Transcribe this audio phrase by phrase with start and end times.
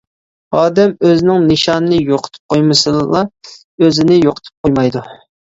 [0.59, 5.07] ئادەم ئۆزىنىڭ نىشانىنى يوقىتىپ قويمىسىلا ئۆزىنى يوقىتىپ قويمايدۇ.